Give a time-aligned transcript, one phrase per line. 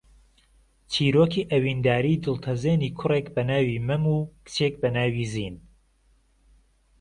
[0.91, 5.55] چیرۆکی ئەوینداریی دڵتەزێنی کوڕێک بە ناوی مەم و کچێک بە ناوی زین